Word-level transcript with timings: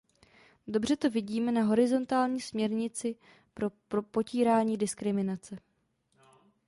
Dobře 0.67 0.97
to 0.97 1.09
vidíme 1.09 1.51
na 1.51 1.63
horizontální 1.63 2.41
směrnici 2.41 3.15
pro 3.87 4.01
potírání 4.03 4.77
diskriminace. 4.77 5.57